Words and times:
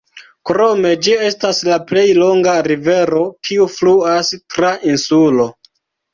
Krome 0.49 0.93
ĝi 1.07 1.11
estas 1.27 1.59
la 1.67 1.77
plej 1.91 2.05
longa 2.21 2.57
rivero 2.69 3.23
kiu 3.49 3.69
fluas 3.75 4.35
tra 4.57 4.75
insulo. 4.97 5.49